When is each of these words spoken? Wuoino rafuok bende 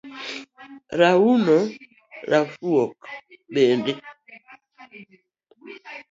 Wuoino 0.99 1.57
rafuok 2.31 2.97
bende 3.53 3.91